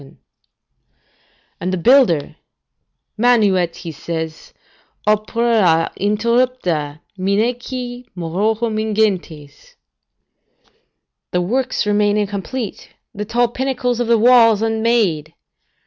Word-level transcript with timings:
]And 1.61 1.71
the 1.71 1.77
builder, 1.77 2.35
"Manuet," 3.19 3.75
says 3.75 4.47
he, 4.47 4.53
"opera 5.05 5.91
interrupta, 5.95 7.01
minaeque 7.19 8.07
Murorum 8.15 8.79
ingentes." 8.79 9.75
["The 11.29 11.41
works 11.41 11.85
remain 11.85 12.17
incomplete, 12.17 12.89
the 13.13 13.25
tall 13.25 13.49
pinnacles 13.49 13.99
of 13.99 14.07
the 14.07 14.17
walls 14.17 14.63
unmade." 14.63 15.35